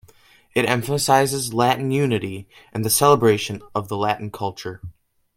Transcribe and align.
It 0.55 0.67
emphasizes 0.67 1.53
Latin 1.53 1.91
unity 1.91 2.49
and 2.73 2.83
the 2.83 2.89
celebration 2.89 3.61
of 3.75 3.87
the 3.87 3.97
Latin 3.97 4.31
culture. 4.31 4.81